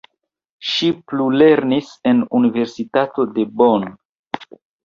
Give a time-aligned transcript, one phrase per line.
[0.69, 3.91] Ŝi plulernis en universitato de Bonn.